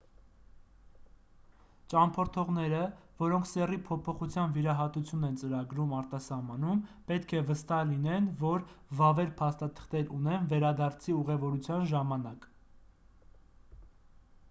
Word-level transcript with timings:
ճամփորդողները 1.93 2.77
որոնք 3.19 3.49
սեռի 3.49 3.77
փոփոխության 3.89 4.55
վիրահատություն 4.55 5.27
են 5.27 5.35
ծրագրում 5.41 5.93
արտասահմանում 5.97 6.81
պետք 7.11 7.35
է 7.39 7.43
վստահ 7.51 7.83
լինեն 7.91 8.29
որ 8.41 8.65
վավեր 9.03 9.29
փաստաթղթեր 9.43 10.11
ունեն 10.21 10.47
վերադարձի 10.55 11.15
ուղևորության 11.19 11.85
ժամանակ 11.93 12.49